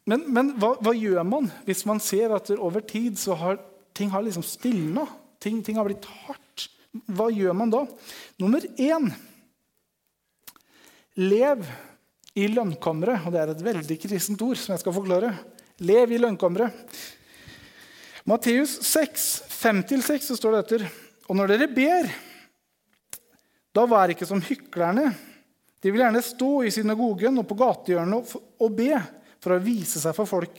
[0.03, 3.61] Men, men hva, hva, gjør man hvis man ser at over tid så har
[3.95, 5.05] ting har liksom stilna?
[5.43, 6.69] Ting, ting, har blitt hardt.
[7.11, 7.83] Hva gjør man da?
[8.39, 9.09] Nummer én
[11.19, 11.65] Lev
[12.33, 13.25] i lønnkammeret.
[13.27, 15.33] Og det er et veldig kristent ord som jeg skal forklare.
[15.83, 17.01] Lev i lønnkammeret.
[18.29, 20.85] Matteus 6, 5-6 så står det etter
[21.27, 22.07] Og når dere ber,
[23.75, 25.09] da vær ikke som hyklerne.
[25.83, 28.93] De vil gjerne stå i synagogen og på gatehjørnet og be
[29.43, 30.55] for å vise seg for folk.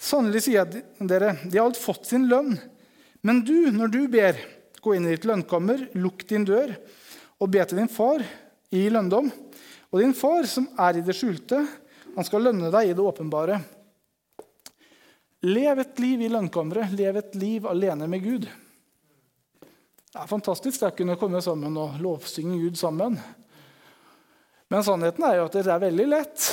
[0.00, 2.56] Sannelig sier jeg dere, de har alt fått sin lønn.
[3.26, 4.38] Men du, når du ber,
[4.80, 6.72] gå inn i ditt lønnkammer, lukk din dør
[7.40, 8.24] og be til din far
[8.72, 9.28] i lønndom.
[9.90, 11.60] Og din far, som er i det skjulte,
[12.14, 13.60] han skal lønne deg i det åpenbare.
[15.46, 16.92] Lev et liv i lønnkammeret.
[16.96, 18.48] Lev et liv alene med Gud.
[20.10, 23.16] Det er fantastisk å kunne komme sammen og lovsynge Gud sammen.
[24.70, 26.50] Men sannheten er jo at det er veldig lett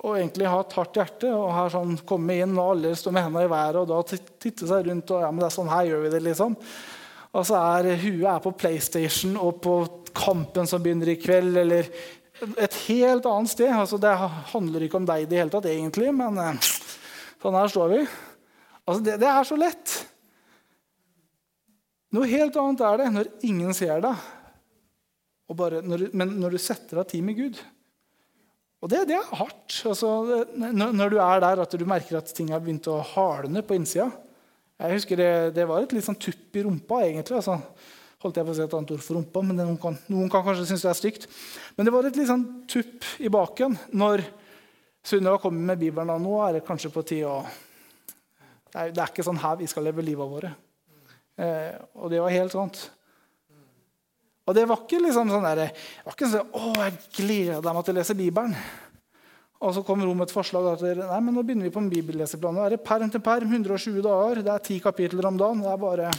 [0.00, 3.26] og egentlig ha et hardt hjerte og har sånn, komme inn og alle står med
[3.26, 3.98] hendene i været og da
[4.40, 6.56] titte seg rundt og ja, men det er sånn her gjør vi det, liksom.
[7.30, 9.74] Og så er huet er på PlayStation og på
[10.16, 11.90] kampen som begynner i kveld, eller
[12.58, 13.70] et helt annet sted.
[13.70, 14.10] Altså, det
[14.54, 16.70] handler ikke om deg i det hele tatt, egentlig, men eh,
[17.42, 18.00] sånn her står vi.
[18.86, 19.96] Altså, det, det er så lett.
[22.16, 24.24] Noe helt annet er det når ingen ser deg,
[25.50, 27.60] men når du setter av tid med Gud.
[28.80, 29.76] Og det, det er hardt.
[29.88, 30.10] Altså,
[30.56, 34.08] når, du er der at du merker at ting har begynt å hardne på innsida.
[34.80, 37.36] Jeg husker det, det var et litt sånn tupp i rumpa, egentlig.
[37.36, 37.58] Altså,
[38.24, 40.44] holdt jeg på å si et annet ord for rumpa, men noen kan, noen kan
[40.46, 41.26] kanskje synes det er stygt.
[41.76, 44.24] Men det var et litt sånn tupp i baken når
[45.04, 46.12] Sunniva kommer med Bibelen.
[46.16, 47.42] Og nå er det kanskje på tide å
[48.70, 50.52] det er, det er, ikke sånn her vi skal leve livet våre.
[51.40, 52.84] Eh, og det var helt sant.
[54.50, 55.66] Og det var ikke liksom sånn der, det
[56.02, 58.56] var ikke sånn, å, jeg gleder meg til å lese Bibelen.
[59.60, 61.90] Og så kommer hun med et forslag at nei, men nå begynner vi på en
[61.92, 62.56] bibelleseplan.
[62.56, 65.62] Nå er det perm til perm, 120 dager, det er ti kapitler om dagen.
[65.62, 66.10] Det er bare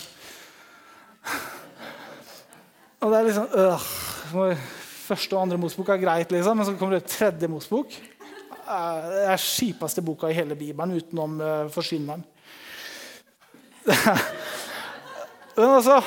[3.01, 4.55] Og det er liksom øh,
[5.09, 7.99] Første og andre Mosbok er greit, liksom, men så kommer det tredje Mosbok.
[8.61, 12.23] Det er skipeste boka i hele Bibelen utenom uh, Forsynneren.
[15.57, 15.97] men altså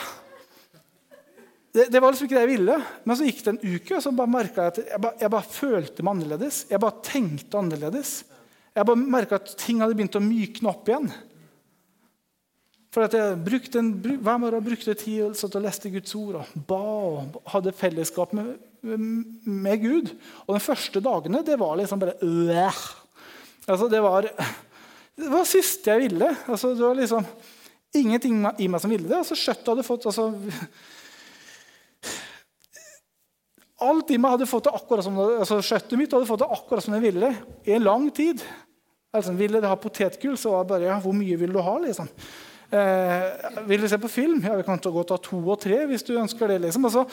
[1.75, 2.79] det, det, var liksom ikke det jeg ville.
[3.03, 5.35] Men så gikk det en uke, og så bare merka jeg at jeg bare, jeg
[5.35, 6.59] bare, følte meg annerledes.
[6.71, 8.13] Jeg bare tenkte annerledes.
[8.75, 11.11] Jeg bare merka at ting hadde begynt å mykne opp igjen.
[12.95, 16.55] For at jeg brukte en, Hver morgen brukte tid til å leste Guds ord og
[16.69, 18.55] ba og hadde fellesskap med,
[18.87, 20.15] med Gud.
[20.47, 22.83] Og de første dagene det var liksom bare øh.
[23.67, 26.31] altså, det, var, det var det siste jeg ville.
[26.47, 27.27] Altså, det var liksom
[27.99, 29.25] ingenting i meg som ville det.
[29.25, 30.31] Altså, skjøttet hadde fått altså,
[33.87, 36.85] alt i meg hadde fått det akkurat som altså Skjøttet mitt hadde fått det akkurat
[36.85, 37.31] som det ville
[37.67, 38.43] i en lang tid.
[39.15, 41.75] Altså, ville det ha potetgull, så var det bare ja, Hvor mye vil du ha?
[41.85, 42.09] liksom?
[42.75, 43.27] Eh,
[43.69, 44.41] vil du se på film?
[44.43, 46.61] Ja, Vi kan godt ta to og tre hvis du ønsker det.
[46.67, 46.89] liksom.
[46.89, 47.05] Altså,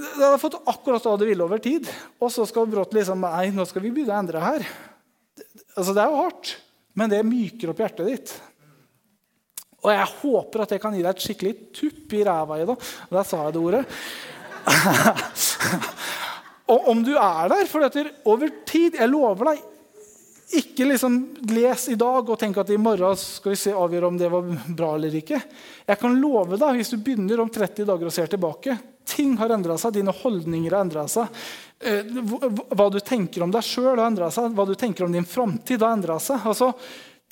[0.00, 1.88] det hadde fått akkurat det ville over tid.
[2.20, 4.64] Og så skal brått liksom Nei, nå skal vi begynne å endre her.
[5.76, 6.54] Altså, Det er jo hardt,
[6.96, 8.32] men det myker opp hjertet ditt.
[9.80, 12.88] Og jeg håper at jeg kan gi deg et skikkelig tupp i ræva i dag.
[13.12, 13.84] Der sa jeg det ordet.
[16.72, 19.66] og om du er der, for etter over tid Jeg lover deg,
[20.50, 21.16] ikke liksom
[21.52, 24.48] les i dag og tenk at i morgen skal vi se avgjøre om det var
[24.66, 25.38] bra eller ikke.
[25.86, 28.78] Jeg kan love deg, hvis du begynner om 30 dager og ser tilbake
[29.10, 31.38] Ting har endra seg, dine holdninger har endra seg.
[31.82, 34.52] Eh, hva du tenker om deg sjøl, har endra seg.
[34.54, 36.44] Hva du tenker om din framtid, har endra seg.
[36.46, 36.68] Altså,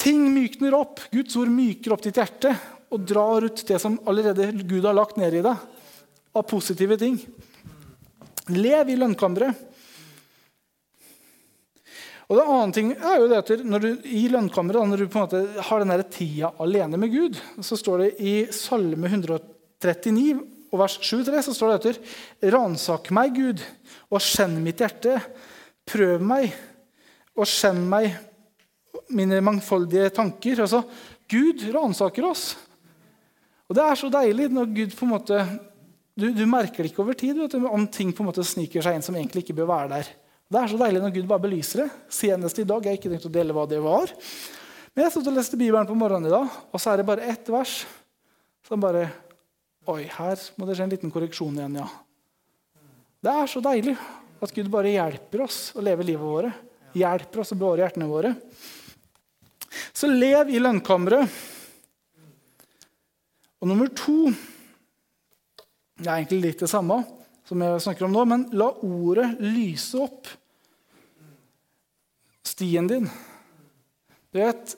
[0.01, 1.05] ting mykner opp.
[1.13, 2.51] Guds ord myker opp ditt hjerte
[2.91, 5.78] og drar ut det som allerede Gud har lagt ned i deg
[6.39, 7.19] av positive ting.
[8.55, 9.67] Lev i lønnkammeret.
[12.29, 15.17] Og det annen ting er jo det at når du, I lønnkammeret, når du på
[15.21, 20.83] en måte har den tida alene med Gud, så står det i Salme 139 og
[20.83, 23.63] vers 7-3 så står det etter Ransak meg, Gud,
[24.13, 25.17] og kjenn mitt hjerte.
[25.89, 26.53] Prøv meg
[27.39, 28.11] og kjenn meg
[29.15, 30.61] mine mangfoldige tanker.
[30.65, 30.83] Altså,
[31.29, 32.51] Gud ransaker oss.
[33.69, 35.41] Og Det er så deilig når Gud på en måte
[36.19, 38.97] Du, du merker det ikke over tid du, om ting på en måte sniker seg
[38.99, 40.09] inn som egentlig ikke bør være der.
[40.49, 41.89] Det er så deilig når Gud bare belyser det.
[42.11, 42.83] Senest i dag.
[42.83, 44.11] Jeg har ikke tenkt å dele hva det var.
[44.97, 47.29] Men jeg satt og leste Bibelen på morgenen i dag, og så er det bare
[47.31, 47.83] ett vers
[48.67, 49.07] som bare
[49.89, 51.87] Oi, her må det skje en liten korreksjon igjen, ja.
[53.25, 53.95] Det er så deilig
[54.45, 56.51] at Gud bare hjelper oss å leve livet våre.
[56.99, 58.35] Hjelper oss å bevare hjertene våre.
[59.97, 61.41] Så lev i lønnkammeret.
[63.63, 64.29] Og nummer to
[65.99, 67.01] Det er egentlig litt det samme
[67.49, 70.29] som jeg snakker om nå, men la ordet lyse opp
[72.47, 73.09] stien din.
[74.33, 74.77] Du vet,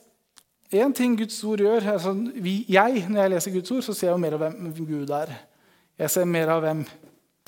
[0.71, 4.07] Én ting Guds ord gjør altså, vi, jeg, Når jeg leser Guds ord, så ser
[4.07, 5.33] jeg jo mer av hvem Gud er.
[5.99, 6.85] Jeg ser mer av hvem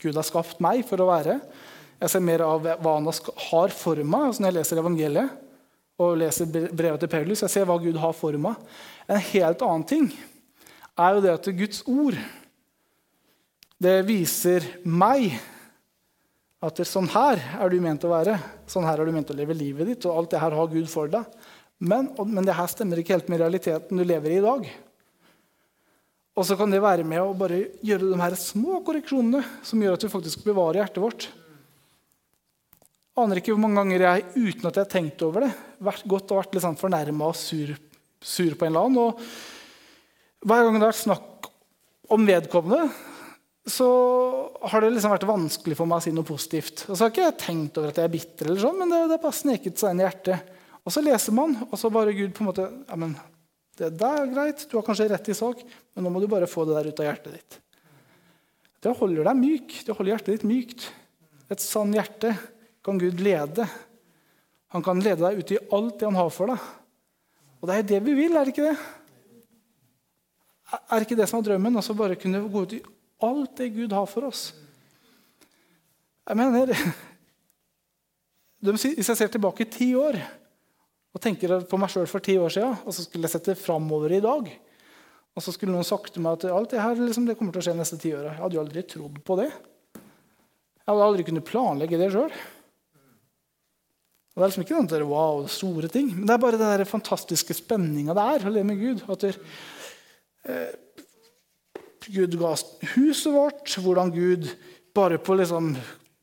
[0.04, 1.38] Gud har skapt meg for å være.
[2.04, 4.26] Jeg ser mer av hva han har for meg.
[4.28, 5.40] Altså, når jeg leser evangeliet
[6.04, 8.60] og leser brevet til Paulus, jeg ser hva Gud har for meg.
[9.08, 10.12] En helt annen ting
[11.00, 12.20] er jo det at Guds ord
[13.84, 15.34] det viser meg
[16.64, 18.38] at sånn her er du ment å være.
[18.72, 20.88] Sånn her er du ment å leve livet ditt, og alt det her har Gud
[20.92, 21.28] for deg.
[21.84, 24.68] Men, men det her stemmer ikke helt med realiteten du lever i i dag.
[26.34, 29.98] Og så kan det være med å bare gjøre de her små korreksjonene som gjør
[29.98, 31.28] at vi faktisk bevarer hjertet vårt.
[33.20, 35.52] Aner ikke hvor mange ganger jeg uten at jeg har tenkt over det,
[35.84, 37.76] vært godt og vært litt sånn fornærma og sur,
[38.18, 39.04] sur, på en eller annen.
[39.04, 41.52] Og hver gang det har vært snakk
[42.14, 42.88] om vedkommende,
[43.66, 43.88] så
[44.68, 46.86] har det liksom vært vanskelig for meg å si noe positivt.
[46.90, 49.00] Og så har ikke jeg tenkt over at jeg er bitter, eller sånn, men det
[49.06, 50.50] har bare sneket seg inn i hjertet.
[50.84, 53.16] Og så leser man, og så bare Gud på en måte ja, men
[53.74, 55.64] Det der er greit, du har kanskje rett i sak,
[55.96, 57.56] men nå må du bare få det der ut av hjertet ditt.
[58.84, 59.74] Det holder deg myk.
[59.88, 60.86] Det holder hjertet ditt mykt.
[61.50, 62.36] Et sann hjerte
[62.86, 63.66] kan Gud lede.
[64.76, 66.68] Han kan lede deg ut i alt det han har for deg.
[67.64, 68.76] Og det er det vi vil, er det ikke det?
[70.74, 71.80] Er det ikke det som er drømmen?
[71.80, 72.84] Altså bare kunne gå ut i
[73.26, 74.52] alt det Gud har for oss.
[76.24, 76.72] Jeg mener
[78.64, 80.16] Hvis jeg ser tilbake ti år
[81.14, 84.16] og tenker på meg sjøl for ti år siden, og så skulle jeg sette framover
[84.16, 84.48] i dag.
[85.34, 87.62] Og så skulle noen sagt til meg at alt det her liksom, det kommer til
[87.62, 88.32] å skje neste ti åra.
[88.32, 89.50] Jeg hadde jo aldri trodd på det.
[89.54, 92.34] Jeg hadde aldri kunnet planlegge det sjøl.
[94.34, 97.54] Det er liksom ikke noe der, wow, store ting, men det er bare den fantastiske
[97.54, 99.04] spenninga det er å leve med Gud.
[99.14, 99.36] At det,
[100.50, 100.72] eh,
[102.12, 102.54] Gud ga
[102.96, 104.50] huset vårt, hvordan Gud
[104.96, 105.74] bare på liksom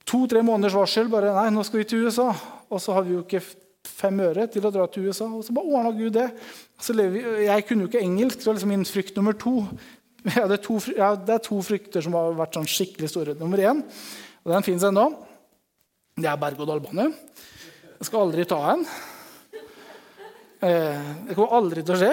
[0.09, 2.31] to-tre måneders varsel bare, Nei, nå skal vi til USA.
[2.71, 3.43] Og så har vi jo ikke
[3.87, 5.29] fem øre til å dra til USA.
[5.31, 6.29] Og så bare ordna Gud det.
[7.45, 9.65] jeg kunne jo ikke engelsk, var liksom min frykt nummer to
[10.21, 13.37] ja, det, er to, ja, det er to frykter som har vært sånn skikkelig store.
[13.41, 13.81] Nummer én,
[14.45, 15.07] og den fins ennå,
[16.21, 17.07] det er berg-og-dal-bane.
[17.97, 18.85] Jeg skal aldri ta en.
[20.61, 22.13] Eh, det kommer aldri til å skje.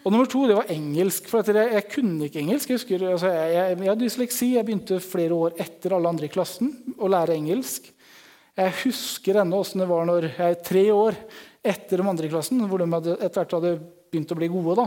[0.00, 1.28] Og nummer to det var engelsk.
[1.28, 2.70] for jeg, jeg, kunne ikke engelsk.
[2.70, 4.54] Jeg, husker, altså, jeg, jeg, hadde dysleksi.
[4.54, 7.90] Jeg begynte flere år etter alle andre i klassen å lære engelsk.
[8.56, 11.18] Jeg husker ennå åssen det var når jeg tre år
[11.60, 13.74] etter de andre i klassen, hvor de hadde, etter hvert hadde
[14.10, 14.78] begynt å bli gode.
[14.80, 14.86] da,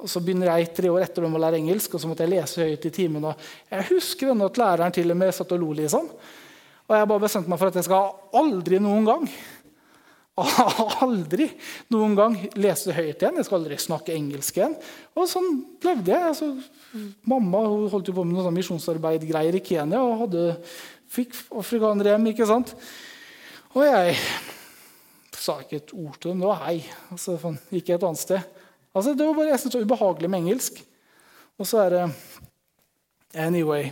[0.00, 2.32] og Så begynner jeg tre år etter dem å lære engelsk, og så måtte jeg
[2.32, 3.28] lese høyt i timen.
[3.72, 5.70] Jeg husker ennå at læreren til og med satt og lo.
[5.76, 6.08] liksom.
[6.86, 9.28] Og jeg bare bestemte meg for at jeg skal aldri noen gang
[11.06, 11.46] aldri
[11.92, 13.38] noen gang lese høyt igjen.
[13.40, 14.74] Jeg skal aldri snakke engelsk igjen.
[15.16, 15.48] Og sånn
[15.84, 16.32] levde jeg.
[16.32, 16.50] Altså,
[17.28, 17.62] mamma
[17.92, 20.44] holdt jo på med noe sånn i Kenya og hadde,
[21.08, 22.28] fikk afrikanerhjem.
[22.32, 22.74] ikke sant?
[23.72, 24.16] Og jeg
[25.36, 26.44] sa ikke et ord til dem.
[26.44, 26.78] Det var hei.
[27.14, 27.38] Altså,
[27.72, 28.62] gikk jeg et annet sted.
[28.92, 30.82] Altså, det var bare jeg synes det var ubehagelig med engelsk.
[31.56, 32.04] Og så er det
[33.36, 33.90] Anyway.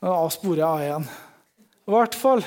[0.00, 1.08] Da avsporer jeg av igjen.
[1.88, 2.44] I hvert fall,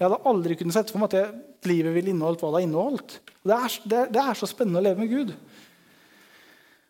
[0.00, 2.66] Jeg hadde aldri kunnet sett for meg at jeg livet vil inneholde hva det har
[2.66, 3.16] inneholdt.
[3.40, 5.32] Det er, det, det er, så spennende å leve med Gud.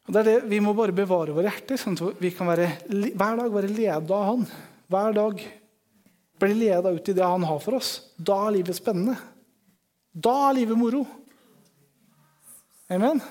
[0.07, 2.69] Og det er det, Vi må bare bevare våre hjerter, sånn at vi kan være,
[2.89, 4.47] hver dag være ledet av Han.
[4.91, 5.45] Hver dag
[6.41, 7.93] bli ledet ut i det Han har for oss.
[8.17, 9.19] Da er livet spennende.
[10.11, 11.05] Da er livet moro.
[12.91, 13.23] Amen?